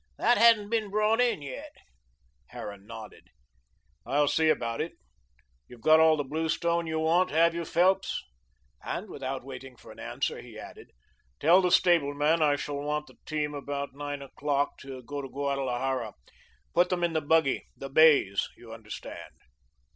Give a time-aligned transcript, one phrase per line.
[0.17, 1.73] "That hasn't been brought in yet."
[2.47, 3.27] Harran nodded.
[4.03, 4.93] "I'll see about it.
[5.67, 8.23] You've got all the blue stone you want, have you, Phelps?"
[8.81, 10.89] and without waiting for an answer he added,
[11.39, 16.15] "Tell the stableman I shall want the team about nine o'clock to go to Guadalajara.
[16.73, 17.67] Put them in the buggy.
[17.77, 19.35] The bays, you understand."